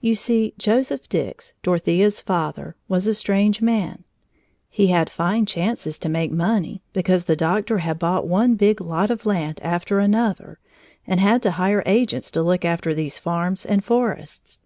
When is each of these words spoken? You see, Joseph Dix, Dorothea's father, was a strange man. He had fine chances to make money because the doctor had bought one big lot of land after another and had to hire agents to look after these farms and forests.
You 0.00 0.14
see, 0.14 0.54
Joseph 0.56 1.10
Dix, 1.10 1.52
Dorothea's 1.62 2.22
father, 2.22 2.74
was 2.88 3.06
a 3.06 3.12
strange 3.12 3.60
man. 3.60 4.04
He 4.70 4.86
had 4.86 5.10
fine 5.10 5.44
chances 5.44 5.98
to 5.98 6.08
make 6.08 6.32
money 6.32 6.80
because 6.94 7.26
the 7.26 7.36
doctor 7.36 7.76
had 7.80 7.98
bought 7.98 8.26
one 8.26 8.54
big 8.54 8.80
lot 8.80 9.10
of 9.10 9.26
land 9.26 9.60
after 9.62 9.98
another 9.98 10.58
and 11.06 11.20
had 11.20 11.42
to 11.42 11.50
hire 11.50 11.82
agents 11.84 12.30
to 12.30 12.42
look 12.42 12.64
after 12.64 12.94
these 12.94 13.18
farms 13.18 13.66
and 13.66 13.84
forests. 13.84 14.62